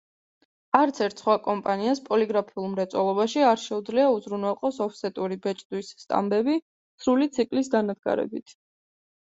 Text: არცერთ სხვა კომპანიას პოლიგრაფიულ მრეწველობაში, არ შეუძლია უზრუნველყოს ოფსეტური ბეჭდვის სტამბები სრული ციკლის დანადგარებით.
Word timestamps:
არცერთ 0.77 1.19
სხვა 1.21 1.35
კომპანიას 1.47 2.01
პოლიგრაფიულ 2.07 2.65
მრეწველობაში, 2.71 3.43
არ 3.51 3.61
შეუძლია 3.67 4.09
უზრუნველყოს 4.17 4.83
ოფსეტური 4.89 5.41
ბეჭდვის 5.47 5.95
სტამბები 6.07 6.61
სრული 7.07 7.33
ციკლის 7.39 7.73
დანადგარებით. 7.79 8.61